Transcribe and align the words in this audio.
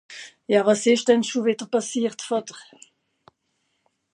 Ja, 0.51 0.59
wàs 0.67 0.83
ìsch 0.91 1.05
denn 1.07 1.25
schùn 1.27 1.45
wìdder 1.45 1.69
pàssiert, 1.73 2.19
Vàter? 2.27 2.59